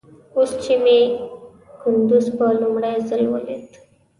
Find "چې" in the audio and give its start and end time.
0.63-0.73